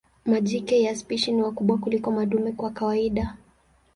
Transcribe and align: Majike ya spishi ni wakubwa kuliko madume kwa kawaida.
Majike 0.25 0.81
ya 0.83 0.95
spishi 0.95 1.31
ni 1.31 1.41
wakubwa 1.41 1.77
kuliko 1.77 2.11
madume 2.11 2.51
kwa 2.51 2.69
kawaida. 2.71 3.35